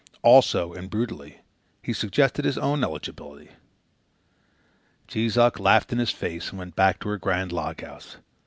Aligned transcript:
Also, 0.23 0.73
and 0.73 0.89
brutally, 0.89 1.41
he 1.83 1.93
suggested 1.93 2.43
his 2.43 2.57
own 2.57 2.83
eligibility. 2.83 3.51
Jees 5.07 5.37
Uck 5.37 5.59
laughed 5.59 5.91
in 5.91 5.99
his 5.99 6.09
face 6.09 6.49
and 6.49 6.57
went 6.57 6.75
back 6.75 6.99
to 7.01 7.09
her 7.09 7.19
grand 7.19 7.51
log 7.51 7.81
house. 7.81 8.17